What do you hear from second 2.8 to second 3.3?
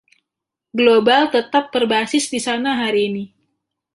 hari ini.